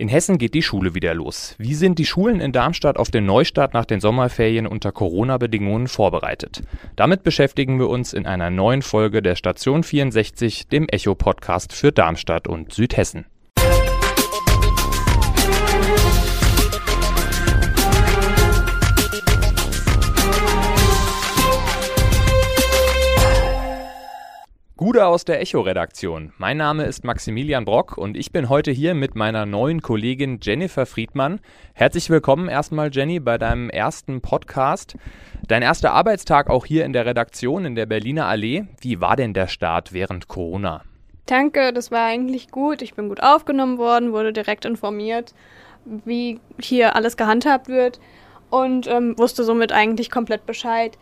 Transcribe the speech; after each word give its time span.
In 0.00 0.08
Hessen 0.08 0.38
geht 0.38 0.54
die 0.54 0.62
Schule 0.62 0.94
wieder 0.94 1.12
los. 1.12 1.54
Wie 1.58 1.74
sind 1.74 1.98
die 1.98 2.06
Schulen 2.06 2.40
in 2.40 2.52
Darmstadt 2.52 2.96
auf 2.96 3.10
den 3.10 3.26
Neustart 3.26 3.74
nach 3.74 3.84
den 3.84 4.00
Sommerferien 4.00 4.66
unter 4.66 4.92
Corona-Bedingungen 4.92 5.88
vorbereitet? 5.88 6.62
Damit 6.96 7.22
beschäftigen 7.22 7.78
wir 7.78 7.90
uns 7.90 8.14
in 8.14 8.24
einer 8.24 8.48
neuen 8.48 8.80
Folge 8.80 9.20
der 9.20 9.36
Station 9.36 9.82
64, 9.82 10.68
dem 10.68 10.88
Echo-Podcast 10.88 11.74
für 11.74 11.92
Darmstadt 11.92 12.48
und 12.48 12.72
Südhessen. 12.72 13.26
Gude 24.80 25.04
aus 25.04 25.26
der 25.26 25.42
Echo-Redaktion. 25.42 26.32
Mein 26.38 26.56
Name 26.56 26.84
ist 26.84 27.04
Maximilian 27.04 27.66
Brock 27.66 27.98
und 27.98 28.16
ich 28.16 28.32
bin 28.32 28.48
heute 28.48 28.70
hier 28.70 28.94
mit 28.94 29.14
meiner 29.14 29.44
neuen 29.44 29.82
Kollegin 29.82 30.38
Jennifer 30.40 30.86
Friedmann. 30.86 31.40
Herzlich 31.74 32.08
willkommen 32.08 32.48
erstmal, 32.48 32.88
Jenny, 32.90 33.20
bei 33.20 33.36
deinem 33.36 33.68
ersten 33.68 34.22
Podcast. 34.22 34.96
Dein 35.46 35.60
erster 35.60 35.92
Arbeitstag 35.92 36.48
auch 36.48 36.64
hier 36.64 36.86
in 36.86 36.94
der 36.94 37.04
Redaktion 37.04 37.66
in 37.66 37.74
der 37.74 37.84
Berliner 37.84 38.24
Allee. 38.24 38.68
Wie 38.80 39.02
war 39.02 39.16
denn 39.16 39.34
der 39.34 39.48
Start 39.48 39.92
während 39.92 40.28
Corona? 40.28 40.80
Danke, 41.26 41.74
das 41.74 41.90
war 41.90 42.06
eigentlich 42.06 42.50
gut. 42.50 42.80
Ich 42.80 42.94
bin 42.94 43.10
gut 43.10 43.22
aufgenommen 43.22 43.76
worden, 43.76 44.12
wurde 44.12 44.32
direkt 44.32 44.64
informiert, 44.64 45.34
wie 45.84 46.40
hier 46.58 46.96
alles 46.96 47.18
gehandhabt 47.18 47.68
wird 47.68 48.00
und 48.48 48.86
ähm, 48.86 49.18
wusste 49.18 49.44
somit 49.44 49.72
eigentlich 49.72 50.10
komplett 50.10 50.46
Bescheid. 50.46 50.96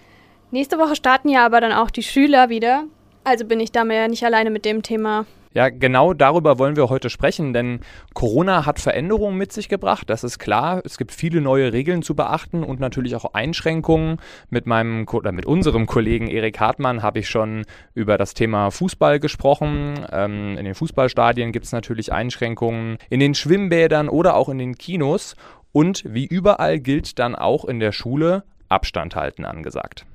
Nächste 0.50 0.80
Woche 0.80 0.97
starten 0.97 1.28
ja 1.28 1.47
aber 1.47 1.60
dann 1.60 1.72
auch 1.72 1.92
die 1.92 2.02
Schüler 2.02 2.48
wieder. 2.48 2.86
Also 3.28 3.45
bin 3.45 3.60
ich 3.60 3.73
da 3.73 3.84
mehr 3.84 4.09
nicht 4.09 4.24
alleine 4.24 4.48
mit 4.48 4.64
dem 4.64 4.82
Thema. 4.82 5.27
Ja, 5.52 5.69
genau 5.69 6.14
darüber 6.14 6.59
wollen 6.59 6.77
wir 6.77 6.88
heute 6.88 7.10
sprechen, 7.10 7.52
denn 7.52 7.80
Corona 8.14 8.64
hat 8.64 8.80
Veränderungen 8.80 9.36
mit 9.36 9.52
sich 9.52 9.69
gebracht, 9.69 10.09
das 10.09 10.24
ist 10.24 10.38
klar. 10.38 10.80
Es 10.86 10.96
gibt 10.96 11.12
viele 11.12 11.42
neue 11.42 11.74
Regeln 11.74 12.02
zu 12.02 12.14
beachten 12.14 12.64
und 12.64 12.80
natürlich 12.80 13.14
auch 13.16 13.34
Einschränkungen. 13.34 14.16
Mit 14.48 14.66
meinem 14.66 15.06
oder 15.12 15.33
mit 15.33 15.44
unserem 15.44 15.84
Kollegen 15.84 16.28
Erik 16.28 16.58
Hartmann 16.58 17.03
habe 17.03 17.19
ich 17.19 17.28
schon 17.28 17.66
über 17.92 18.16
das 18.16 18.33
Thema 18.33 18.70
Fußball 18.70 19.20
gesprochen. 19.20 20.06
Ähm, 20.10 20.56
in 20.56 20.64
den 20.64 20.75
Fußballstadien 20.75 21.53
gibt 21.53 21.66
es 21.66 21.72
natürlich 21.72 22.10
Einschränkungen, 22.10 22.97
in 23.10 23.20
den 23.20 23.34
Schwimmbädern 23.34 24.08
oder 24.08 24.36
auch 24.36 24.48
in 24.48 24.56
den 24.56 24.78
Kinos. 24.78 25.36
Und 25.72 26.03
wie 26.06 26.25
überall 26.25 26.78
gilt 26.78 27.19
dann 27.19 27.34
auch 27.34 27.66
in 27.66 27.78
der 27.78 27.92
Schule 27.92 28.44
Abstand 28.70 29.16
halten 29.16 29.44
angesagt. 29.44 30.06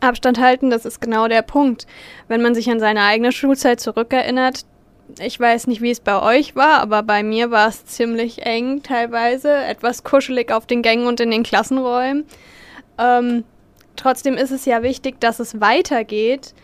Abstand 0.00 0.40
halten, 0.40 0.70
das 0.70 0.84
ist 0.84 1.00
genau 1.00 1.28
der 1.28 1.42
Punkt. 1.42 1.86
Wenn 2.28 2.42
man 2.42 2.54
sich 2.54 2.70
an 2.70 2.80
seine 2.80 3.02
eigene 3.02 3.32
Schulzeit 3.32 3.80
zurückerinnert, 3.80 4.64
ich 5.18 5.38
weiß 5.38 5.66
nicht, 5.66 5.82
wie 5.82 5.90
es 5.90 6.00
bei 6.00 6.20
euch 6.22 6.54
war, 6.54 6.80
aber 6.80 7.02
bei 7.02 7.22
mir 7.22 7.50
war 7.50 7.68
es 7.68 7.84
ziemlich 7.84 8.46
eng 8.46 8.82
teilweise, 8.82 9.52
etwas 9.52 10.04
kuschelig 10.04 10.52
auf 10.52 10.66
den 10.66 10.82
Gängen 10.82 11.06
und 11.06 11.20
in 11.20 11.30
den 11.30 11.42
Klassenräumen. 11.42 12.24
Ähm, 12.98 13.44
trotzdem 13.96 14.34
ist 14.34 14.50
es 14.52 14.64
ja 14.66 14.82
wichtig, 14.82 15.20
dass 15.20 15.40
es 15.40 15.60
weitergeht. 15.60 16.54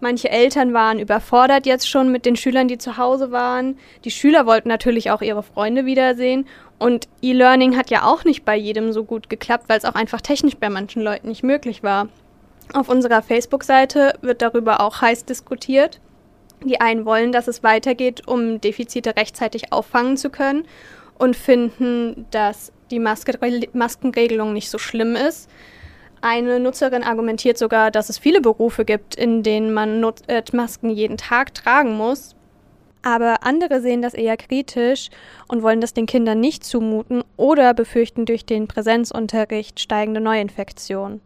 Manche 0.00 0.28
Eltern 0.28 0.74
waren 0.74 0.98
überfordert 0.98 1.64
jetzt 1.64 1.88
schon 1.88 2.12
mit 2.12 2.26
den 2.26 2.36
Schülern, 2.36 2.68
die 2.68 2.76
zu 2.76 2.98
Hause 2.98 3.32
waren. 3.32 3.78
Die 4.04 4.10
Schüler 4.10 4.44
wollten 4.44 4.68
natürlich 4.68 5.10
auch 5.10 5.22
ihre 5.22 5.42
Freunde 5.42 5.86
wiedersehen. 5.86 6.46
Und 6.78 7.08
E-Learning 7.22 7.76
hat 7.76 7.90
ja 7.90 8.04
auch 8.04 8.24
nicht 8.24 8.44
bei 8.44 8.56
jedem 8.56 8.92
so 8.92 9.04
gut 9.04 9.30
geklappt, 9.30 9.64
weil 9.68 9.78
es 9.78 9.86
auch 9.86 9.94
einfach 9.94 10.20
technisch 10.20 10.56
bei 10.56 10.68
manchen 10.68 11.00
Leuten 11.00 11.28
nicht 11.28 11.42
möglich 11.42 11.82
war. 11.82 12.08
Auf 12.72 12.88
unserer 12.88 13.22
Facebook-Seite 13.22 14.14
wird 14.22 14.42
darüber 14.42 14.80
auch 14.80 15.00
heiß 15.00 15.24
diskutiert. 15.24 16.00
Die 16.64 16.80
einen 16.80 17.04
wollen, 17.04 17.32
dass 17.32 17.48
es 17.48 17.62
weitergeht, 17.62 18.26
um 18.26 18.60
Defizite 18.60 19.16
rechtzeitig 19.16 19.72
auffangen 19.72 20.16
zu 20.16 20.30
können 20.30 20.66
und 21.18 21.36
finden, 21.36 22.26
dass 22.30 22.72
die 22.90 22.98
Maske 22.98 23.38
Maskenregelung 23.72 24.52
nicht 24.52 24.70
so 24.70 24.78
schlimm 24.78 25.16
ist. 25.16 25.50
Eine 26.22 26.58
Nutzerin 26.58 27.04
argumentiert 27.04 27.58
sogar, 27.58 27.90
dass 27.90 28.08
es 28.08 28.18
viele 28.18 28.40
Berufe 28.40 28.84
gibt, 28.84 29.14
in 29.14 29.42
denen 29.42 29.72
man 29.72 30.00
Not 30.00 30.22
äh, 30.28 30.42
Masken 30.52 30.90
jeden 30.90 31.18
Tag 31.18 31.54
tragen 31.54 31.96
muss. 31.96 32.34
Aber 33.02 33.44
andere 33.44 33.80
sehen 33.80 34.02
das 34.02 34.14
eher 34.14 34.36
kritisch 34.36 35.10
und 35.46 35.62
wollen 35.62 35.80
das 35.80 35.94
den 35.94 36.06
Kindern 36.06 36.40
nicht 36.40 36.64
zumuten 36.64 37.22
oder 37.36 37.74
befürchten 37.74 38.24
durch 38.24 38.44
den 38.44 38.66
Präsenzunterricht 38.66 39.78
steigende 39.78 40.20
Neuinfektionen. 40.20 41.20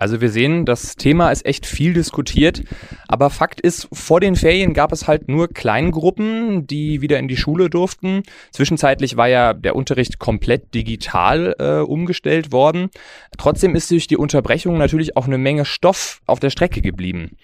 Also 0.00 0.22
wir 0.22 0.30
sehen, 0.30 0.64
das 0.64 0.96
Thema 0.96 1.30
ist 1.30 1.44
echt 1.44 1.66
viel 1.66 1.92
diskutiert, 1.92 2.62
aber 3.06 3.28
Fakt 3.28 3.60
ist, 3.60 3.86
vor 3.92 4.18
den 4.18 4.34
Ferien 4.34 4.72
gab 4.72 4.92
es 4.92 5.06
halt 5.06 5.28
nur 5.28 5.48
Kleingruppen, 5.48 6.66
die 6.66 7.02
wieder 7.02 7.18
in 7.18 7.28
die 7.28 7.36
Schule 7.36 7.68
durften. 7.68 8.22
Zwischenzeitlich 8.50 9.18
war 9.18 9.28
ja 9.28 9.52
der 9.52 9.76
Unterricht 9.76 10.18
komplett 10.18 10.72
digital 10.72 11.54
äh, 11.58 11.80
umgestellt 11.80 12.50
worden. 12.50 12.88
Trotzdem 13.36 13.76
ist 13.76 13.90
durch 13.90 14.06
die 14.06 14.16
Unterbrechung 14.16 14.78
natürlich 14.78 15.18
auch 15.18 15.26
eine 15.26 15.36
Menge 15.36 15.66
Stoff 15.66 16.22
auf 16.24 16.40
der 16.40 16.48
Strecke 16.48 16.80
geblieben. 16.80 17.36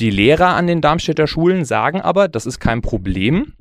Die 0.00 0.10
Lehrer 0.10 0.56
an 0.56 0.66
den 0.66 0.80
Darmstädter 0.80 1.28
Schulen 1.28 1.64
sagen 1.64 2.00
aber, 2.00 2.26
das 2.26 2.44
ist 2.44 2.58
kein 2.58 2.82
Problem 2.82 3.52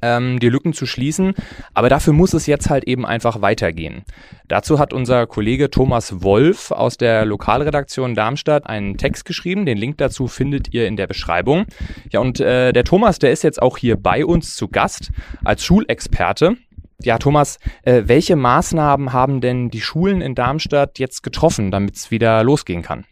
ähm, 0.00 0.38
die 0.38 0.48
Lücken 0.48 0.72
zu 0.72 0.86
schließen. 0.86 1.34
Aber 1.74 1.88
dafür 1.88 2.12
muss 2.12 2.32
es 2.34 2.46
jetzt 2.46 2.70
halt 2.70 2.84
eben 2.84 3.04
einfach 3.04 3.42
weitergehen. 3.42 4.04
Dazu 4.48 4.78
hat 4.78 4.92
unser 4.92 5.26
Kollege 5.26 5.70
Thomas 5.70 6.22
Wolf 6.22 6.70
aus 6.70 6.96
der 6.96 7.24
Lokalredaktion 7.24 8.14
Darmstadt 8.14 8.66
einen 8.66 8.96
Text 8.96 9.24
geschrieben. 9.24 9.66
Den 9.66 9.78
Link 9.78 9.98
dazu 9.98 10.28
findet 10.28 10.72
ihr 10.72 10.86
in 10.86 10.96
der 10.96 11.06
Beschreibung. 11.06 11.66
Ja, 12.10 12.20
und 12.20 12.40
äh, 12.40 12.72
der 12.72 12.84
Thomas, 12.84 13.18
der 13.18 13.32
ist 13.32 13.42
jetzt 13.42 13.60
auch 13.60 13.78
hier 13.78 13.96
bei 13.96 14.24
uns 14.24 14.56
zu 14.56 14.68
Gast 14.68 15.10
als 15.44 15.64
Schulexperte. 15.64 16.56
Ja, 17.02 17.18
Thomas, 17.18 17.58
äh, 17.82 18.02
welche 18.06 18.36
Maßnahmen 18.36 19.12
haben 19.12 19.40
denn 19.40 19.70
die 19.70 19.80
Schulen 19.80 20.20
in 20.20 20.34
Darmstadt 20.34 20.98
jetzt 20.98 21.22
getroffen, 21.22 21.70
damit 21.70 21.96
es 21.96 22.10
wieder 22.10 22.44
losgehen 22.44 22.82
kann? 22.82 23.04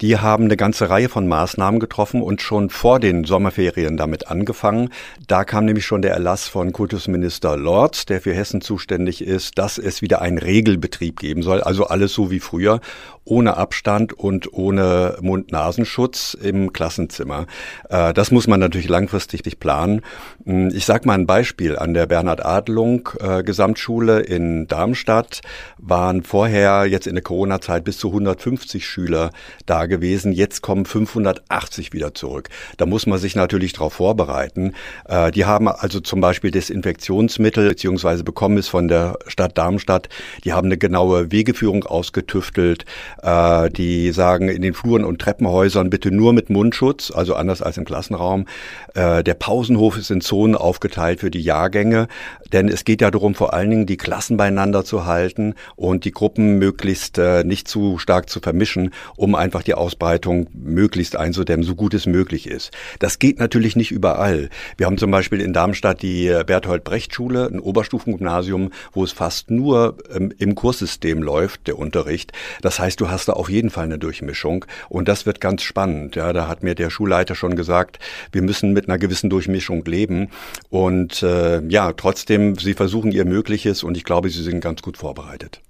Die 0.00 0.16
haben 0.16 0.44
eine 0.44 0.56
ganze 0.56 0.90
Reihe 0.90 1.08
von 1.08 1.26
Maßnahmen 1.26 1.80
getroffen 1.80 2.22
und 2.22 2.40
schon 2.40 2.70
vor 2.70 3.00
den 3.00 3.24
Sommerferien 3.24 3.96
damit 3.96 4.28
angefangen. 4.28 4.90
Da 5.26 5.42
kam 5.42 5.64
nämlich 5.64 5.86
schon 5.86 6.02
der 6.02 6.12
Erlass 6.12 6.46
von 6.46 6.72
Kultusminister 6.72 7.56
Lorz, 7.56 8.06
der 8.06 8.20
für 8.20 8.32
Hessen 8.32 8.60
zuständig 8.60 9.22
ist, 9.22 9.58
dass 9.58 9.76
es 9.76 10.00
wieder 10.00 10.22
einen 10.22 10.38
Regelbetrieb 10.38 11.18
geben 11.18 11.42
soll. 11.42 11.62
Also 11.62 11.86
alles 11.86 12.12
so 12.12 12.30
wie 12.30 12.38
früher 12.38 12.80
ohne 13.28 13.56
Abstand 13.56 14.12
und 14.12 14.52
ohne 14.52 15.16
Mund-Nasenschutz 15.20 16.34
im 16.34 16.72
Klassenzimmer. 16.72 17.46
Äh, 17.88 18.12
das 18.14 18.30
muss 18.30 18.46
man 18.46 18.60
natürlich 18.60 18.88
langfristig 18.88 19.60
planen. 19.60 20.02
Hm, 20.44 20.70
ich 20.74 20.84
sage 20.86 21.06
mal 21.06 21.14
ein 21.14 21.26
Beispiel. 21.26 21.78
An 21.78 21.94
der 21.94 22.06
Bernhard-Adelung 22.06 23.10
äh, 23.20 23.42
Gesamtschule 23.42 24.20
in 24.20 24.66
Darmstadt 24.66 25.42
waren 25.78 26.22
vorher 26.22 26.86
jetzt 26.86 27.06
in 27.06 27.14
der 27.14 27.22
Corona-Zeit 27.22 27.84
bis 27.84 27.98
zu 27.98 28.08
150 28.08 28.86
Schüler 28.86 29.30
da 29.66 29.86
gewesen. 29.86 30.32
Jetzt 30.32 30.62
kommen 30.62 30.84
580 30.84 31.92
wieder 31.92 32.14
zurück. 32.14 32.48
Da 32.76 32.86
muss 32.86 33.06
man 33.06 33.18
sich 33.18 33.36
natürlich 33.36 33.72
darauf 33.72 33.94
vorbereiten. 33.94 34.74
Äh, 35.06 35.30
die 35.30 35.44
haben 35.44 35.68
also 35.68 36.00
zum 36.00 36.20
Beispiel 36.20 36.50
Desinfektionsmittel 36.50 37.68
beziehungsweise 37.68 38.24
bekommen 38.24 38.58
es 38.58 38.68
von 38.68 38.88
der 38.88 39.18
Stadt 39.26 39.58
Darmstadt. 39.58 40.08
Die 40.44 40.52
haben 40.52 40.66
eine 40.66 40.78
genaue 40.78 41.30
Wegeführung 41.30 41.84
ausgetüftelt. 41.84 42.84
Äh, 43.22 43.70
die 43.70 44.12
sagen 44.12 44.48
in 44.48 44.62
den 44.62 44.74
Fluren 44.74 45.04
und 45.04 45.20
Treppenhäusern 45.20 45.90
bitte 45.90 46.10
nur 46.10 46.32
mit 46.32 46.50
Mundschutz, 46.50 47.10
also 47.10 47.34
anders 47.34 47.62
als 47.62 47.76
im 47.76 47.84
Klassenraum. 47.84 48.46
Äh, 48.94 49.24
der 49.24 49.34
Pausenhof 49.34 49.96
ist 49.96 50.10
in 50.10 50.20
Zonen 50.20 50.54
aufgeteilt 50.54 51.20
für 51.20 51.30
die 51.30 51.42
Jahrgänge, 51.42 52.06
denn 52.52 52.68
es 52.68 52.84
geht 52.84 53.00
ja 53.00 53.10
darum, 53.10 53.34
vor 53.34 53.54
allen 53.54 53.70
Dingen 53.70 53.86
die 53.86 53.96
Klassen 53.96 54.36
beieinander 54.36 54.84
zu 54.84 55.04
halten 55.04 55.54
und 55.74 56.04
die 56.04 56.12
Gruppen 56.12 56.58
möglichst 56.58 57.18
äh, 57.18 57.42
nicht 57.42 57.66
zu 57.66 57.98
stark 57.98 58.30
zu 58.30 58.40
vermischen, 58.40 58.90
um 59.16 59.34
einfach 59.34 59.62
die 59.62 59.74
Ausbreitung 59.74 60.48
möglichst 60.52 61.16
einzudämmen, 61.16 61.64
so 61.64 61.74
gut 61.74 61.94
es 61.94 62.06
möglich 62.06 62.46
ist. 62.46 62.70
Das 63.00 63.18
geht 63.18 63.40
natürlich 63.40 63.74
nicht 63.74 63.90
überall. 63.90 64.48
Wir 64.76 64.86
haben 64.86 64.98
zum 64.98 65.10
Beispiel 65.10 65.40
in 65.40 65.52
Darmstadt 65.52 66.02
die 66.02 66.32
Berthold 66.46 66.84
Brecht 66.84 67.14
Schule, 67.14 67.46
ein 67.46 67.58
Oberstufengymnasium, 67.58 68.70
wo 68.92 69.02
es 69.02 69.12
fast 69.12 69.50
nur 69.50 69.96
ähm, 70.14 70.32
im 70.38 70.54
Kurssystem 70.54 71.22
läuft, 71.22 71.66
der 71.66 71.78
Unterricht. 71.78 72.32
Das 72.62 72.78
heißt, 72.78 73.00
du 73.00 73.07
hast 73.10 73.28
da 73.28 73.34
auf 73.34 73.50
jeden 73.50 73.70
Fall 73.70 73.84
eine 73.84 73.98
Durchmischung 73.98 74.64
und 74.88 75.08
das 75.08 75.26
wird 75.26 75.40
ganz 75.40 75.62
spannend. 75.62 76.16
Ja, 76.16 76.32
da 76.32 76.48
hat 76.48 76.62
mir 76.62 76.74
der 76.74 76.90
Schulleiter 76.90 77.34
schon 77.34 77.56
gesagt, 77.56 77.98
wir 78.32 78.42
müssen 78.42 78.72
mit 78.72 78.88
einer 78.88 78.98
gewissen 78.98 79.30
Durchmischung 79.30 79.84
leben 79.84 80.30
und 80.70 81.22
äh, 81.22 81.60
ja, 81.68 81.92
trotzdem, 81.92 82.56
sie 82.56 82.74
versuchen 82.74 83.12
ihr 83.12 83.24
Mögliches 83.24 83.82
und 83.82 83.96
ich 83.96 84.04
glaube, 84.04 84.30
sie 84.30 84.42
sind 84.42 84.60
ganz 84.60 84.82
gut 84.82 84.96
vorbereitet. 84.96 85.60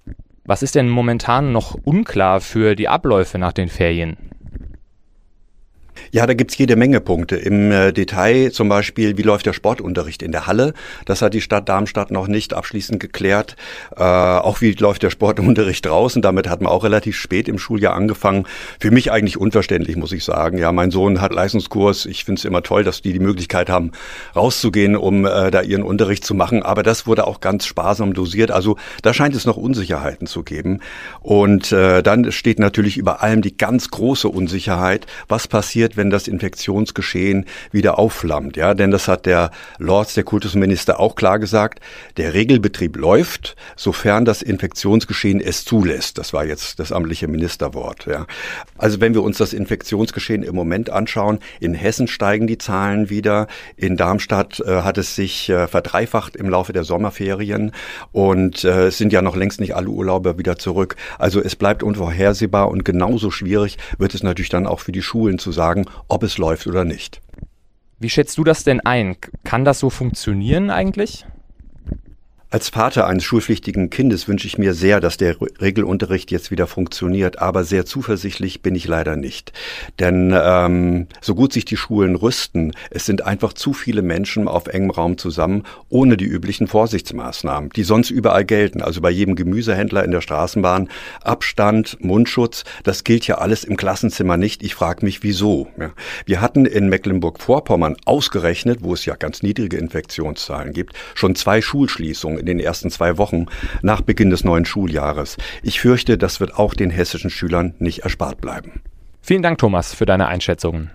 Was 0.45 0.63
ist 0.63 0.75
denn 0.75 0.89
momentan 0.89 1.51
noch 1.51 1.75
unklar 1.83 2.41
für 2.41 2.75
die 2.75 2.87
Abläufe 2.87 3.37
nach 3.37 3.53
den 3.53 3.69
Ferien? 3.69 4.17
Ja, 6.11 6.25
da 6.25 6.33
gibt's 6.33 6.57
jede 6.57 6.75
Menge 6.75 7.01
Punkte. 7.01 7.35
Im 7.35 7.71
äh, 7.71 7.91
Detail 7.91 8.51
zum 8.51 8.69
Beispiel, 8.69 9.17
wie 9.17 9.21
läuft 9.21 9.45
der 9.45 9.53
Sportunterricht 9.53 10.21
in 10.21 10.31
der 10.31 10.47
Halle? 10.47 10.73
Das 11.05 11.21
hat 11.21 11.33
die 11.33 11.41
Stadt 11.41 11.69
Darmstadt 11.69 12.11
noch 12.11 12.27
nicht 12.27 12.53
abschließend 12.53 12.99
geklärt. 12.99 13.55
Äh, 13.95 14.03
auch 14.03 14.61
wie 14.61 14.71
läuft 14.71 15.03
der 15.03 15.09
Sportunterricht 15.09 15.85
draußen? 15.85 16.21
Damit 16.21 16.49
hat 16.49 16.61
man 16.61 16.71
auch 16.71 16.83
relativ 16.83 17.17
spät 17.17 17.47
im 17.47 17.59
Schuljahr 17.59 17.93
angefangen. 17.93 18.45
Für 18.79 18.91
mich 18.91 19.11
eigentlich 19.11 19.37
unverständlich, 19.37 19.95
muss 19.95 20.11
ich 20.11 20.23
sagen. 20.23 20.57
Ja, 20.57 20.71
mein 20.71 20.91
Sohn 20.91 21.21
hat 21.21 21.33
Leistungskurs. 21.33 22.05
Ich 22.05 22.25
finde 22.25 22.39
es 22.39 22.45
immer 22.45 22.63
toll, 22.63 22.83
dass 22.83 23.01
die 23.01 23.13
die 23.13 23.19
Möglichkeit 23.19 23.69
haben, 23.69 23.91
rauszugehen, 24.35 24.95
um 24.95 25.25
äh, 25.25 25.51
da 25.51 25.61
ihren 25.61 25.83
Unterricht 25.83 26.23
zu 26.23 26.33
machen. 26.33 26.63
Aber 26.63 26.83
das 26.83 27.07
wurde 27.07 27.27
auch 27.27 27.39
ganz 27.39 27.65
sparsam 27.65 28.13
dosiert. 28.13 28.51
Also 28.51 28.77
da 29.01 29.13
scheint 29.13 29.35
es 29.35 29.45
noch 29.45 29.57
Unsicherheiten 29.57 30.27
zu 30.27 30.43
geben. 30.43 30.79
Und 31.21 31.71
äh, 31.71 32.01
dann 32.01 32.31
steht 32.31 32.59
natürlich 32.59 32.97
über 32.97 33.21
allem 33.21 33.41
die 33.41 33.55
ganz 33.55 33.89
große 33.89 34.27
Unsicherheit. 34.27 35.05
Was 35.27 35.47
passiert, 35.47 35.88
wenn 35.97 36.09
das 36.09 36.27
Infektionsgeschehen 36.27 37.45
wieder 37.71 37.99
aufflammt. 37.99 38.57
Ja, 38.57 38.73
denn 38.73 38.91
das 38.91 39.07
hat 39.07 39.25
der 39.25 39.51
Lords, 39.77 40.13
der 40.13 40.23
Kultusminister, 40.23 40.99
auch 40.99 41.15
klar 41.15 41.39
gesagt. 41.39 41.79
Der 42.17 42.33
Regelbetrieb 42.33 42.95
läuft, 42.95 43.55
sofern 43.75 44.25
das 44.25 44.41
Infektionsgeschehen 44.41 45.39
es 45.39 45.65
zulässt. 45.65 46.17
Das 46.17 46.33
war 46.33 46.45
jetzt 46.45 46.79
das 46.79 46.91
amtliche 46.91 47.27
Ministerwort. 47.27 48.05
Ja. 48.05 48.25
Also 48.77 49.01
wenn 49.01 49.13
wir 49.13 49.23
uns 49.23 49.37
das 49.37 49.53
Infektionsgeschehen 49.53 50.43
im 50.43 50.55
Moment 50.55 50.89
anschauen, 50.89 51.39
in 51.59 51.73
Hessen 51.73 52.07
steigen 52.07 52.47
die 52.47 52.57
Zahlen 52.57 53.09
wieder. 53.09 53.47
In 53.75 53.97
Darmstadt 53.97 54.59
äh, 54.59 54.81
hat 54.81 54.97
es 54.97 55.15
sich 55.15 55.49
äh, 55.49 55.67
verdreifacht 55.67 56.35
im 56.35 56.49
Laufe 56.49 56.73
der 56.73 56.83
Sommerferien 56.83 57.71
und 58.11 58.63
äh, 58.63 58.87
es 58.87 58.97
sind 58.97 59.13
ja 59.13 59.21
noch 59.21 59.35
längst 59.35 59.59
nicht 59.59 59.75
alle 59.75 59.89
Urlauber 59.89 60.37
wieder 60.37 60.57
zurück. 60.57 60.95
Also 61.17 61.41
es 61.41 61.55
bleibt 61.55 61.83
unvorhersehbar 61.83 62.69
und 62.69 62.85
genauso 62.85 63.31
schwierig 63.31 63.77
wird 63.97 64.13
es 64.13 64.23
natürlich 64.23 64.49
dann 64.49 64.67
auch 64.67 64.79
für 64.79 64.91
die 64.91 65.01
Schulen 65.01 65.39
zu 65.39 65.51
sagen, 65.51 65.78
ob 66.07 66.23
es 66.23 66.37
läuft 66.37 66.67
oder 66.67 66.85
nicht. 66.85 67.21
Wie 67.99 68.09
schätzt 68.09 68.37
du 68.37 68.43
das 68.43 68.63
denn 68.63 68.79
ein? 68.79 69.17
Kann 69.43 69.65
das 69.65 69.79
so 69.79 69.89
funktionieren 69.89 70.69
eigentlich? 70.69 71.25
Als 72.51 72.69
Vater 72.69 73.05
eines 73.05 73.25
schulpflichtigen 73.25 73.91
Kindes 73.91 74.27
wünsche 74.27 74.47
ich 74.47 74.57
mir 74.57 74.73
sehr, 74.73 74.99
dass 74.99 75.17
der 75.17 75.35
Regelunterricht 75.61 76.31
jetzt 76.31 76.49
wieder 76.49 76.65
funktioniert, 76.65 77.37
aber 77.37 77.63
sehr 77.63 77.85
zuversichtlich 77.85 78.63
bin 78.63 78.73
ich 78.73 78.87
leider 78.87 79.15
nicht. 79.15 79.53
Denn 79.99 80.33
ähm, 80.35 81.05
so 81.21 81.35
gut 81.35 81.53
sich 81.53 81.65
die 81.65 81.77
Schulen 81.77 82.15
rüsten, 82.15 82.71
es 82.89 83.05
sind 83.05 83.23
einfach 83.23 83.53
zu 83.53 83.73
viele 83.73 84.01
Menschen 84.01 84.47
auf 84.47 84.65
engem 84.65 84.89
Raum 84.89 85.19
zusammen, 85.19 85.61
ohne 85.89 86.17
die 86.17 86.25
üblichen 86.25 86.65
Vorsichtsmaßnahmen, 86.65 87.69
die 87.69 87.83
sonst 87.83 88.09
überall 88.09 88.45
gelten. 88.45 88.81
Also 88.81 88.99
bei 88.99 89.11
jedem 89.11 89.35
Gemüsehändler 89.35 90.03
in 90.03 90.09
der 90.09 90.21
Straßenbahn, 90.21 90.89
Abstand, 91.21 92.03
Mundschutz, 92.03 92.63
das 92.81 93.03
gilt 93.03 93.27
ja 93.27 93.37
alles 93.37 93.63
im 93.63 93.77
Klassenzimmer 93.77 94.37
nicht. 94.37 94.63
Ich 94.63 94.73
frage 94.73 95.05
mich, 95.05 95.21
wieso. 95.21 95.67
Ja. 95.79 95.91
Wir 96.25 96.41
hatten 96.41 96.65
in 96.65 96.89
Mecklenburg-Vorpommern 96.89 97.95
ausgerechnet, 98.05 98.79
wo 98.81 98.95
es 98.95 99.05
ja 99.05 99.13
ganz 99.13 99.43
niedrige 99.43 99.77
Infektionszahlen 99.77 100.73
gibt, 100.73 100.95
schon 101.13 101.35
zwei 101.35 101.61
Schulschließungen 101.61 102.38
in 102.39 102.45
den 102.45 102.59
ersten 102.59 102.89
zwei 102.89 103.17
Wochen 103.17 103.45
nach 103.81 104.01
Beginn 104.01 104.29
des 104.29 104.43
neuen 104.43 104.65
Schuljahres. 104.65 105.37
Ich 105.61 105.79
fürchte, 105.81 106.17
das 106.17 106.39
wird 106.39 106.55
auch 106.55 106.73
den 106.73 106.89
hessischen 106.89 107.29
Schülern 107.29 107.75
nicht 107.79 107.99
erspart 107.99 108.41
bleiben. 108.41 108.81
Vielen 109.21 109.43
Dank, 109.43 109.57
Thomas, 109.59 109.93
für 109.93 110.05
deine 110.05 110.27
Einschätzungen. 110.27 110.91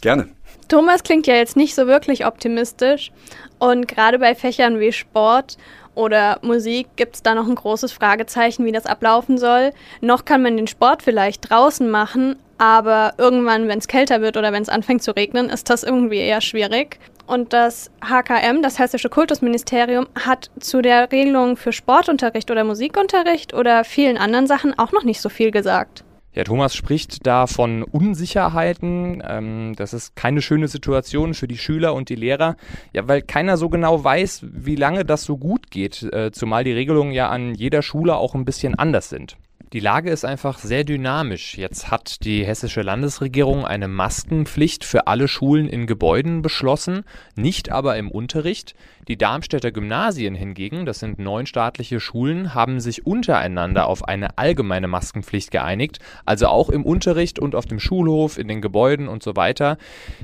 Gerne. 0.00 0.28
Thomas 0.68 1.02
klingt 1.02 1.26
ja 1.26 1.34
jetzt 1.34 1.56
nicht 1.56 1.74
so 1.74 1.86
wirklich 1.86 2.26
optimistisch 2.26 3.12
und 3.58 3.88
gerade 3.88 4.18
bei 4.18 4.34
Fächern 4.34 4.80
wie 4.80 4.92
Sport 4.92 5.56
oder 5.94 6.38
Musik 6.42 6.88
gibt 6.96 7.16
es 7.16 7.22
da 7.22 7.34
noch 7.34 7.48
ein 7.48 7.54
großes 7.54 7.92
Fragezeichen, 7.92 8.64
wie 8.66 8.72
das 8.72 8.84
ablaufen 8.84 9.38
soll. 9.38 9.72
Noch 10.00 10.24
kann 10.24 10.42
man 10.42 10.56
den 10.56 10.66
Sport 10.66 11.02
vielleicht 11.02 11.48
draußen 11.50 11.88
machen, 11.88 12.36
aber 12.58 13.14
irgendwann, 13.18 13.68
wenn 13.68 13.78
es 13.78 13.88
kälter 13.88 14.20
wird 14.20 14.36
oder 14.36 14.52
wenn 14.52 14.62
es 14.62 14.68
anfängt 14.68 15.02
zu 15.02 15.14
regnen, 15.14 15.48
ist 15.48 15.70
das 15.70 15.82
irgendwie 15.82 16.18
eher 16.18 16.40
schwierig. 16.40 16.98
Und 17.26 17.52
das 17.52 17.90
HKM, 18.04 18.62
das 18.62 18.78
Hessische 18.78 19.08
Kultusministerium, 19.08 20.06
hat 20.14 20.50
zu 20.60 20.80
der 20.80 21.10
Regelung 21.10 21.56
für 21.56 21.72
Sportunterricht 21.72 22.50
oder 22.50 22.62
Musikunterricht 22.64 23.52
oder 23.52 23.84
vielen 23.84 24.16
anderen 24.16 24.46
Sachen 24.46 24.78
auch 24.78 24.92
noch 24.92 25.02
nicht 25.02 25.20
so 25.20 25.28
viel 25.28 25.50
gesagt. 25.50 26.04
Ja, 26.36 26.44
Thomas 26.44 26.74
spricht 26.74 27.26
da 27.26 27.46
von 27.46 27.82
Unsicherheiten. 27.82 29.22
Ähm, 29.26 29.72
das 29.74 29.94
ist 29.94 30.16
keine 30.16 30.42
schöne 30.42 30.68
Situation 30.68 31.32
für 31.32 31.48
die 31.48 31.56
Schüler 31.56 31.94
und 31.94 32.10
die 32.10 32.14
Lehrer. 32.14 32.56
Ja, 32.92 33.08
weil 33.08 33.22
keiner 33.22 33.56
so 33.56 33.70
genau 33.70 34.04
weiß, 34.04 34.44
wie 34.46 34.76
lange 34.76 35.06
das 35.06 35.24
so 35.24 35.38
gut 35.38 35.70
geht, 35.70 36.02
äh, 36.12 36.30
zumal 36.32 36.62
die 36.62 36.72
Regelungen 36.72 37.12
ja 37.12 37.30
an 37.30 37.54
jeder 37.54 37.80
Schule 37.80 38.16
auch 38.16 38.34
ein 38.34 38.44
bisschen 38.44 38.74
anders 38.74 39.08
sind. 39.08 39.38
Die 39.76 39.80
Lage 39.80 40.08
ist 40.08 40.24
einfach 40.24 40.58
sehr 40.58 40.84
dynamisch. 40.84 41.58
Jetzt 41.58 41.90
hat 41.90 42.24
die 42.24 42.46
hessische 42.46 42.80
Landesregierung 42.80 43.66
eine 43.66 43.88
Maskenpflicht 43.88 44.86
für 44.86 45.06
alle 45.06 45.28
Schulen 45.28 45.68
in 45.68 45.86
Gebäuden 45.86 46.40
beschlossen, 46.40 47.04
nicht 47.34 47.70
aber 47.70 47.98
im 47.98 48.10
Unterricht. 48.10 48.74
Die 49.06 49.18
Darmstädter 49.18 49.72
Gymnasien 49.72 50.34
hingegen, 50.34 50.86
das 50.86 51.00
sind 51.00 51.18
neun 51.18 51.44
staatliche 51.44 52.00
Schulen, 52.00 52.54
haben 52.54 52.80
sich 52.80 53.04
untereinander 53.04 53.86
auf 53.86 54.08
eine 54.08 54.38
allgemeine 54.38 54.88
Maskenpflicht 54.88 55.50
geeinigt. 55.50 55.98
Also 56.24 56.46
auch 56.46 56.70
im 56.70 56.82
Unterricht 56.82 57.38
und 57.38 57.54
auf 57.54 57.66
dem 57.66 57.78
Schulhof, 57.78 58.38
in 58.38 58.48
den 58.48 58.62
Gebäuden 58.62 59.08
und 59.08 59.22
so 59.22 59.36
weiter. 59.36 59.76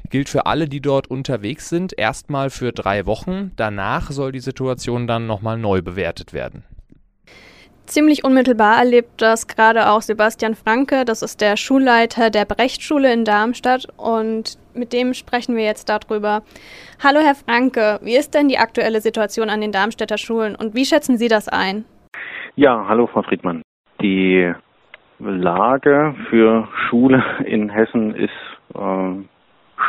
Gilt 0.08 0.30
für 0.30 0.46
alle, 0.46 0.66
die 0.66 0.80
dort 0.80 1.08
unterwegs 1.08 1.68
sind, 1.68 1.92
erstmal 1.98 2.48
für 2.48 2.72
drei 2.72 3.04
Wochen. 3.04 3.52
Danach 3.56 4.12
soll 4.12 4.32
die 4.32 4.40
Situation 4.40 5.06
dann 5.06 5.26
nochmal 5.26 5.58
neu 5.58 5.82
bewertet 5.82 6.32
werden. 6.32 6.64
Ziemlich 7.86 8.24
unmittelbar 8.24 8.78
erlebt 8.78 9.20
das 9.20 9.48
gerade 9.48 9.90
auch 9.90 10.02
Sebastian 10.02 10.54
Franke. 10.54 11.04
Das 11.04 11.20
ist 11.20 11.40
der 11.40 11.56
Schulleiter 11.56 12.30
der 12.30 12.44
Brechtschule 12.44 13.12
in 13.12 13.24
Darmstadt 13.24 13.88
und 13.96 14.56
mit 14.74 14.92
dem 14.92 15.14
sprechen 15.14 15.56
wir 15.56 15.64
jetzt 15.64 15.88
darüber. 15.88 16.42
Hallo 17.02 17.20
Herr 17.20 17.34
Franke, 17.34 17.98
wie 18.02 18.16
ist 18.16 18.34
denn 18.34 18.48
die 18.48 18.58
aktuelle 18.58 19.00
Situation 19.00 19.50
an 19.50 19.60
den 19.60 19.72
Darmstädter 19.72 20.16
Schulen 20.16 20.54
und 20.54 20.74
wie 20.74 20.84
schätzen 20.84 21.18
Sie 21.18 21.28
das 21.28 21.48
ein? 21.48 21.84
Ja, 22.54 22.86
hallo 22.88 23.08
Frau 23.08 23.22
Friedmann. 23.22 23.62
Die 24.00 24.52
Lage 25.18 26.14
für 26.30 26.68
Schule 26.88 27.22
in 27.44 27.68
Hessen 27.68 28.14
ist 28.14 28.30
äh, 28.74 29.14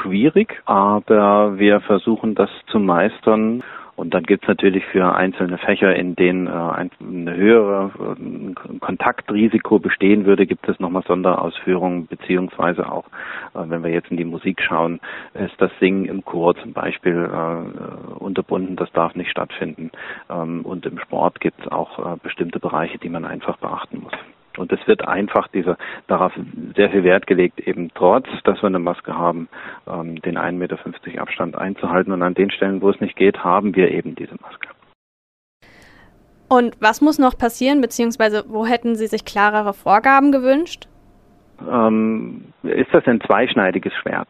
schwierig, 0.01 0.61
aber 0.65 1.57
wir 1.57 1.81
versuchen 1.81 2.35
das 2.35 2.49
zu 2.71 2.79
meistern 2.79 3.63
und 3.95 4.13
dann 4.13 4.23
gibt 4.23 4.43
es 4.43 4.47
natürlich 4.47 4.83
für 4.85 5.13
einzelne 5.15 5.57
Fächer, 5.57 5.95
in 5.95 6.15
denen 6.15 6.47
äh, 6.47 6.49
ein, 6.49 6.89
eine 6.99 7.35
höhere 7.35 7.91
äh, 8.17 8.79
Kontaktrisiko 8.79 9.79
bestehen 9.79 10.25
würde, 10.25 10.47
gibt 10.47 10.67
es 10.67 10.79
nochmal 10.79 11.03
Sonderausführungen, 11.03 12.07
beziehungsweise 12.07 12.91
auch, 12.91 13.05
äh, 13.53 13.59
wenn 13.65 13.83
wir 13.83 13.91
jetzt 13.91 14.09
in 14.09 14.17
die 14.17 14.25
Musik 14.25 14.61
schauen, 14.61 14.99
ist 15.33 15.55
das 15.59 15.71
Singen 15.79 16.05
im 16.05 16.25
Chor 16.25 16.55
zum 16.55 16.73
Beispiel 16.73 17.29
äh, 17.31 18.13
unterbunden, 18.15 18.75
das 18.75 18.91
darf 18.93 19.15
nicht 19.15 19.29
stattfinden. 19.29 19.91
Ähm, 20.29 20.61
und 20.65 20.85
im 20.85 20.97
Sport 20.99 21.39
gibt 21.39 21.61
es 21.61 21.67
auch 21.67 21.99
äh, 21.99 22.17
bestimmte 22.21 22.59
Bereiche, 22.59 22.97
die 22.97 23.09
man 23.09 23.25
einfach 23.25 23.57
beachten 23.57 24.01
muss. 24.01 24.13
Und 24.57 24.71
es 24.71 24.85
wird 24.87 25.07
einfach 25.07 25.47
dieser, 25.49 25.77
darauf 26.07 26.31
sehr 26.75 26.89
viel 26.89 27.03
Wert 27.03 27.27
gelegt, 27.27 27.59
eben 27.59 27.89
trotz, 27.93 28.27
dass 28.43 28.61
wir 28.61 28.67
eine 28.67 28.79
Maske 28.79 29.15
haben, 29.17 29.49
ähm, 29.87 30.21
den 30.21 30.37
1,50 30.37 30.51
Meter 30.53 31.21
Abstand 31.21 31.57
einzuhalten. 31.57 32.11
Und 32.11 32.21
an 32.21 32.33
den 32.33 32.51
Stellen, 32.51 32.81
wo 32.81 32.89
es 32.89 32.99
nicht 32.99 33.15
geht, 33.15 33.43
haben 33.43 33.75
wir 33.75 33.91
eben 33.91 34.15
diese 34.15 34.35
Maske. 34.41 34.67
Und 36.49 36.75
was 36.79 37.01
muss 37.01 37.17
noch 37.17 37.37
passieren, 37.37 37.81
beziehungsweise 37.81 38.45
wo 38.47 38.65
hätten 38.65 38.95
Sie 38.95 39.07
sich 39.07 39.25
klarere 39.25 39.73
Vorgaben 39.73 40.31
gewünscht? 40.31 40.87
Ähm, 41.67 42.45
ist 42.63 42.93
das 42.93 43.05
ein 43.07 43.21
zweischneidiges 43.21 43.93
Schwert? 43.93 44.29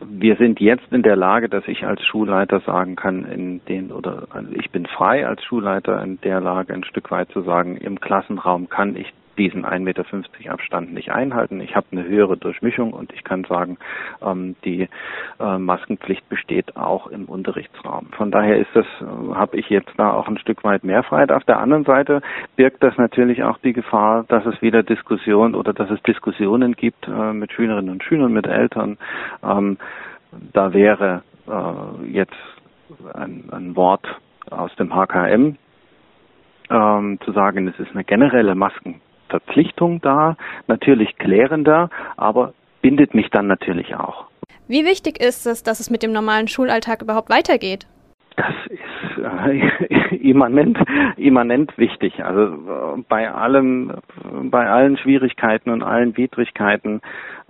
wir 0.00 0.36
sind 0.36 0.60
jetzt 0.60 0.92
in 0.92 1.02
der 1.02 1.16
Lage, 1.16 1.48
dass 1.48 1.66
ich 1.66 1.84
als 1.84 2.04
Schulleiter 2.04 2.60
sagen 2.60 2.96
kann, 2.96 3.24
in 3.24 3.60
den 3.66 3.90
oder 3.90 4.26
also 4.30 4.50
ich 4.52 4.70
bin 4.70 4.86
frei 4.86 5.26
als 5.26 5.42
Schulleiter 5.44 6.02
in 6.02 6.20
der 6.20 6.40
Lage, 6.40 6.74
ein 6.74 6.84
Stück 6.84 7.10
weit 7.10 7.30
zu 7.30 7.42
sagen, 7.42 7.76
im 7.76 8.00
Klassenraum 8.00 8.68
kann 8.68 8.96
ich 8.96 9.12
diesen 9.38 9.64
1,50 9.64 9.80
Meter 9.80 10.04
Abstand 10.52 10.92
nicht 10.92 11.10
einhalten. 11.10 11.60
Ich 11.60 11.76
habe 11.76 11.86
eine 11.92 12.04
höhere 12.04 12.36
Durchmischung 12.36 12.92
und 12.92 13.12
ich 13.12 13.24
kann 13.24 13.44
sagen, 13.44 13.78
ähm, 14.20 14.56
die 14.64 14.88
äh, 15.40 15.58
Maskenpflicht 15.58 16.28
besteht 16.28 16.76
auch 16.76 17.06
im 17.06 17.26
Unterrichtsraum. 17.26 18.08
Von 18.16 18.30
daher 18.30 18.58
ist 18.58 18.70
das, 18.74 18.86
äh, 19.00 19.34
habe 19.34 19.56
ich 19.56 19.70
jetzt 19.70 19.92
da 19.96 20.12
auch 20.12 20.28
ein 20.28 20.38
Stück 20.38 20.64
weit 20.64 20.84
mehr 20.84 21.02
Freiheit. 21.04 21.32
Auf 21.32 21.44
der 21.44 21.60
anderen 21.60 21.84
Seite 21.84 22.20
birgt 22.56 22.82
das 22.82 22.96
natürlich 22.98 23.42
auch 23.44 23.58
die 23.58 23.72
Gefahr, 23.72 24.24
dass 24.28 24.44
es 24.44 24.60
wieder 24.60 24.82
Diskussionen 24.82 25.54
oder 25.54 25.72
dass 25.72 25.90
es 25.90 26.02
Diskussionen 26.02 26.74
gibt 26.74 27.06
äh, 27.06 27.32
mit 27.32 27.52
Schülerinnen 27.52 27.90
und 27.90 28.04
Schülern, 28.04 28.32
mit 28.32 28.46
Eltern. 28.46 28.98
Ähm, 29.42 29.78
da 30.52 30.72
wäre 30.72 31.22
äh, 31.46 32.06
jetzt 32.10 32.36
ein, 33.14 33.44
ein 33.52 33.76
Wort 33.76 34.06
aus 34.50 34.74
dem 34.76 34.94
HKM, 34.94 35.56
ähm, 36.70 37.18
zu 37.24 37.32
sagen, 37.32 37.68
es 37.68 37.78
ist 37.78 37.92
eine 37.94 38.04
generelle 38.04 38.54
Masken 38.54 39.00
Verpflichtung 39.28 40.00
da, 40.00 40.36
natürlich 40.66 41.16
klärender, 41.18 41.90
aber 42.16 42.54
bindet 42.82 43.14
mich 43.14 43.30
dann 43.30 43.46
natürlich 43.46 43.94
auch. 43.94 44.26
Wie 44.68 44.84
wichtig 44.84 45.20
ist 45.20 45.46
es, 45.46 45.62
dass 45.62 45.80
es 45.80 45.90
mit 45.90 46.02
dem 46.02 46.12
normalen 46.12 46.48
Schulalltag 46.48 47.02
überhaupt 47.02 47.30
weitergeht? 47.30 47.86
Das 48.36 48.54
ist 48.68 49.18
äh, 49.18 50.16
immanent, 50.16 50.78
immanent 51.16 51.76
wichtig. 51.76 52.22
Also 52.22 52.42
äh, 52.42 53.02
bei 53.08 53.30
allem, 53.30 53.94
bei 54.44 54.68
allen 54.68 54.96
Schwierigkeiten 54.96 55.70
und 55.70 55.82
allen 55.82 56.16
Widrigkeiten, 56.16 57.00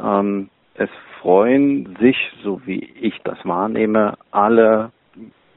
ähm, 0.03 0.49
es 0.75 0.89
freuen 1.21 1.97
sich, 2.01 2.17
so 2.43 2.63
wie 2.65 2.85
ich 3.01 3.19
das 3.25 3.39
wahrnehme, 3.45 4.15
alle 4.31 4.93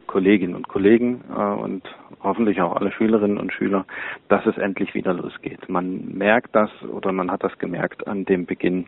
Kolleginnen 0.08 0.56
und 0.56 0.68
Kollegen 0.68 1.22
äh, 1.34 1.42
und 1.42 1.84
hoffentlich 2.24 2.62
auch 2.62 2.75
alle 2.75 2.92
Schülerinnen 2.92 3.38
und 3.38 3.54
Schüler, 3.54 3.86
dass 4.30 4.46
es 4.46 4.58
endlich 4.58 4.94
wieder 4.94 5.13
losgeht. 5.13 5.70
Man 5.70 6.18
merkt 6.18 6.56
das 6.56 6.70
oder 6.84 7.12
man 7.12 7.32
hat 7.32 7.44
das 7.44 7.58
gemerkt 7.58 8.08
an 8.08 8.25
dem 8.25 8.46
Beginn 8.46 8.86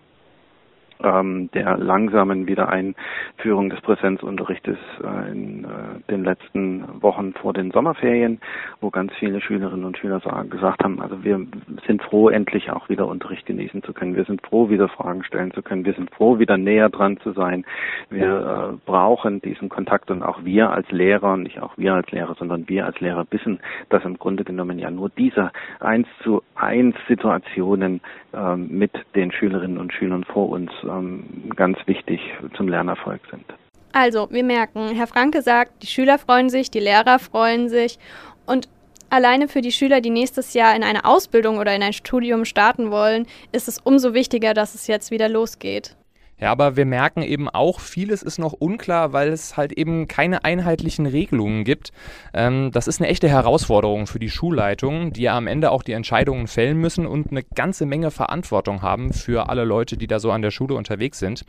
ähm, 1.02 1.50
der 1.54 1.78
langsamen 1.78 2.48
Wiedereinführung 2.48 3.70
des 3.70 3.82
Präsenzunterrichtes 3.82 4.78
äh, 5.04 5.32
in 5.32 5.64
äh, 5.66 5.68
den 6.12 6.24
letzten 6.24 7.02
Wochen 7.02 7.34
vor 7.34 7.54
den 7.54 7.72
Sommerferien, 7.72 8.40
wo 8.82 8.90
ganz 8.90 9.14
viele 9.16 9.42
Schülerinnen 9.42 9.86
und 9.86 9.98
Schüler 9.98 10.20
sagen, 10.20 10.50
gesagt 10.50 10.84
haben, 10.84 11.02
also 11.02 11.24
wir 11.24 11.46
sind 11.88 12.02
froh, 12.04 12.30
endlich 12.30 12.72
auch 12.72 12.90
wieder 12.90 13.08
Unterricht 13.08 13.46
genießen 13.46 13.84
zu 13.84 13.94
können. 13.94 14.16
Wir 14.16 14.26
sind 14.26 14.42
froh, 14.46 14.70
wieder 14.70 14.88
Fragen 14.90 15.24
stellen 15.24 15.52
zu 15.52 15.62
können. 15.62 15.86
Wir 15.86 15.94
sind 15.94 16.14
froh, 16.14 16.40
wieder 16.40 16.58
näher 16.58 16.90
dran 16.90 17.18
zu 17.18 17.32
sein. 17.34 17.66
Wir 18.10 18.74
äh, 18.74 18.78
brauchen 18.86 19.42
diesen 19.42 19.70
Kontakt 19.70 20.12
und 20.12 20.24
auch 20.24 20.44
wir 20.44 20.72
als 20.72 20.90
Lehrer, 20.92 21.38
nicht 21.38 21.62
auch 21.62 21.78
wir 21.78 21.94
als 21.94 22.10
Lehrer, 22.12 22.36
sondern 22.36 22.68
wir 22.70 22.86
als 22.86 23.00
Lehrer 23.00 23.26
wissen, 23.32 23.60
dass 23.90 24.04
im 24.06 24.18
Grunde 24.18 24.44
genommen 24.44 24.80
ja 24.80 24.92
nur 24.92 25.10
diese 25.10 25.52
eins 25.80 26.08
zu 26.24 26.42
eins 26.56 26.96
Situationen 27.08 28.02
äh, 28.34 28.56
mit 28.56 28.92
den 29.16 29.32
Schülerinnen 29.32 29.78
und 29.78 29.94
Schülern 29.94 30.24
vor 30.24 30.50
uns 30.50 30.72
ähm, 30.84 31.52
ganz 31.56 31.78
wichtig 31.86 32.20
zum 32.56 32.68
Lernerfolg 32.68 33.22
sind. 33.32 33.46
Also, 33.92 34.28
wir 34.32 34.44
merken, 34.44 34.90
Herr 34.96 35.08
Franke 35.08 35.42
sagt, 35.42 35.84
die 35.84 35.88
Schüler 35.88 36.18
freuen 36.18 36.50
sich, 36.50 36.72
die 36.72 36.80
Lehrer 36.80 37.20
freuen 37.20 37.70
sich 37.70 38.00
und 38.46 38.68
alleine 39.10 39.48
für 39.48 39.62
die 39.62 39.72
Schüler, 39.72 40.02
die 40.02 40.10
nächstes 40.10 40.56
Jahr 40.56 40.76
in 40.76 40.84
eine 40.84 41.06
Ausbildung 41.06 41.60
oder 41.60 41.76
in 41.76 41.84
ein 41.84 41.94
Studium 41.94 42.46
starten 42.46 42.90
wollen, 42.90 43.28
ist 43.52 43.68
es 43.68 43.78
umso 43.78 44.16
wichtiger, 44.16 44.56
dass 44.56 44.74
es 44.74 44.88
jetzt 44.88 45.12
wieder 45.12 45.30
losgeht. 45.30 45.96
Ja, 46.40 46.52
aber 46.52 46.76
wir 46.76 46.86
merken 46.86 47.22
eben 47.22 47.48
auch, 47.48 47.80
vieles 47.80 48.24
ist 48.24 48.38
noch 48.38 48.54
unklar, 48.54 49.14
weil 49.14 49.30
es 49.30 49.56
halt 49.56 49.72
eben 49.72 50.08
keine 50.08 50.44
einheitlichen 50.44 51.06
Regelungen 51.06 51.64
gibt. 51.64 51.92
Ähm, 52.34 52.72
das 52.72 52.88
ist 52.88 53.00
eine 53.00 53.10
echte 53.10 53.30
Herausforderung 53.30 54.08
für 54.08 54.20
die 54.20 54.30
Schulleitungen, 54.30 55.14
die 55.14 55.22
ja 55.24 55.38
am 55.38 55.48
Ende 55.48 55.72
auch 55.72 55.84
die 55.84 55.94
Entscheidungen 55.94 56.48
fällen 56.48 56.78
müssen 56.80 57.06
und 57.06 57.32
eine 57.32 57.44
ganze 57.44 57.86
Menge 57.86 58.12
Verantwortung 58.12 58.82
haben 58.82 59.14
für 59.14 59.48
alle 59.50 59.64
Leute, 59.64 59.96
die 59.96 60.08
da 60.08 60.20
so 60.20 60.32
an 60.32 60.42
der 60.42 60.52
Schule 60.52 60.76
unterwegs 60.76 61.20
sind. 61.20 61.46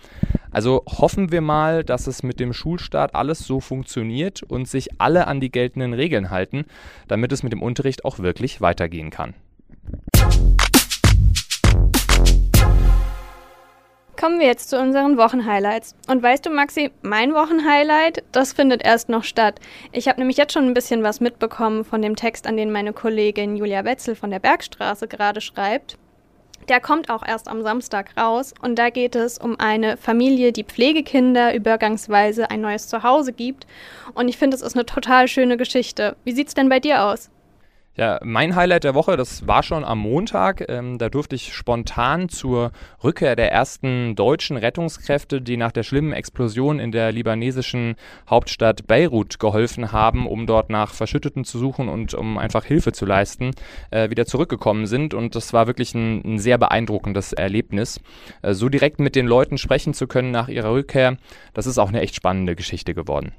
Also 0.50 0.84
hoffen 0.86 1.32
wir 1.32 1.40
mal, 1.40 1.82
dass 1.82 2.06
es 2.06 2.22
mit 2.22 2.38
dem 2.38 2.52
Schulstart 2.52 3.14
alles 3.14 3.40
so 3.40 3.60
funktioniert 3.60 4.42
und 4.42 4.68
sich 4.68 5.00
alle 5.00 5.26
an 5.26 5.40
die 5.40 5.50
geltenden 5.50 5.94
Regeln 5.94 6.30
halten, 6.30 6.66
damit 7.08 7.32
es 7.32 7.42
mit 7.42 7.52
dem 7.52 7.62
Unterricht 7.62 8.04
auch 8.04 8.18
wirklich 8.18 8.60
weitergehen 8.60 9.10
kann. 9.10 9.34
Kommen 14.24 14.40
wir 14.40 14.46
jetzt 14.46 14.70
zu 14.70 14.80
unseren 14.80 15.18
Wochenhighlights. 15.18 15.94
Und 16.08 16.22
weißt 16.22 16.46
du, 16.46 16.50
Maxi, 16.50 16.90
mein 17.02 17.34
Wochenhighlight, 17.34 18.24
das 18.32 18.54
findet 18.54 18.82
erst 18.82 19.10
noch 19.10 19.22
statt. 19.22 19.60
Ich 19.92 20.08
habe 20.08 20.18
nämlich 20.18 20.38
jetzt 20.38 20.54
schon 20.54 20.64
ein 20.64 20.72
bisschen 20.72 21.02
was 21.02 21.20
mitbekommen 21.20 21.84
von 21.84 22.00
dem 22.00 22.16
Text, 22.16 22.46
an 22.46 22.56
den 22.56 22.72
meine 22.72 22.94
Kollegin 22.94 23.54
Julia 23.54 23.84
Wetzel 23.84 24.14
von 24.14 24.30
der 24.30 24.38
Bergstraße 24.38 25.08
gerade 25.08 25.42
schreibt. 25.42 25.98
Der 26.70 26.80
kommt 26.80 27.10
auch 27.10 27.22
erst 27.22 27.48
am 27.48 27.62
Samstag 27.62 28.16
raus 28.16 28.54
und 28.62 28.78
da 28.78 28.88
geht 28.88 29.14
es 29.14 29.36
um 29.36 29.60
eine 29.60 29.98
Familie, 29.98 30.52
die 30.52 30.64
Pflegekinder 30.64 31.54
übergangsweise 31.54 32.50
ein 32.50 32.62
neues 32.62 32.88
Zuhause 32.88 33.34
gibt. 33.34 33.66
Und 34.14 34.28
ich 34.28 34.38
finde, 34.38 34.56
es 34.56 34.62
ist 34.62 34.74
eine 34.74 34.86
total 34.86 35.28
schöne 35.28 35.58
Geschichte. 35.58 36.16
Wie 36.24 36.32
sieht's 36.32 36.54
denn 36.54 36.70
bei 36.70 36.80
dir 36.80 37.04
aus? 37.04 37.28
Ja, 37.96 38.18
mein 38.24 38.56
Highlight 38.56 38.82
der 38.82 38.94
Woche, 38.96 39.16
das 39.16 39.46
war 39.46 39.62
schon 39.62 39.84
am 39.84 40.00
Montag. 40.00 40.68
Ähm, 40.68 40.98
da 40.98 41.08
durfte 41.08 41.36
ich 41.36 41.54
spontan 41.54 42.28
zur 42.28 42.72
Rückkehr 43.04 43.36
der 43.36 43.52
ersten 43.52 44.16
deutschen 44.16 44.56
Rettungskräfte, 44.56 45.40
die 45.40 45.56
nach 45.56 45.70
der 45.70 45.84
schlimmen 45.84 46.12
Explosion 46.12 46.80
in 46.80 46.90
der 46.90 47.12
libanesischen 47.12 47.94
Hauptstadt 48.28 48.88
Beirut 48.88 49.38
geholfen 49.38 49.92
haben, 49.92 50.26
um 50.26 50.48
dort 50.48 50.70
nach 50.70 50.92
Verschütteten 50.92 51.44
zu 51.44 51.60
suchen 51.60 51.88
und 51.88 52.14
um 52.14 52.36
einfach 52.36 52.64
Hilfe 52.64 52.90
zu 52.90 53.06
leisten, 53.06 53.52
äh, 53.92 54.10
wieder 54.10 54.26
zurückgekommen 54.26 54.86
sind. 54.86 55.14
Und 55.14 55.36
das 55.36 55.52
war 55.52 55.68
wirklich 55.68 55.94
ein, 55.94 56.20
ein 56.24 56.38
sehr 56.40 56.58
beeindruckendes 56.58 57.32
Erlebnis. 57.32 58.00
Äh, 58.42 58.54
so 58.54 58.68
direkt 58.68 58.98
mit 58.98 59.14
den 59.14 59.28
Leuten 59.28 59.56
sprechen 59.56 59.94
zu 59.94 60.08
können 60.08 60.32
nach 60.32 60.48
ihrer 60.48 60.72
Rückkehr, 60.72 61.16
das 61.52 61.68
ist 61.68 61.78
auch 61.78 61.90
eine 61.90 62.00
echt 62.00 62.16
spannende 62.16 62.56
Geschichte 62.56 62.92
geworden. 62.92 63.32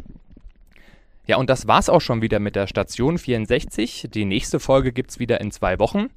Ja, 1.27 1.37
und 1.37 1.49
das 1.49 1.67
war's 1.67 1.89
auch 1.89 2.01
schon 2.01 2.21
wieder 2.21 2.39
mit 2.39 2.55
der 2.55 2.67
Station 2.67 3.17
64. 3.17 4.09
Die 4.13 4.25
nächste 4.25 4.59
Folge 4.59 4.91
gibt's 4.91 5.17
wieder 5.19 5.41
in 5.41 5.49
zwei 5.51 5.79
Wochen. 5.79 6.09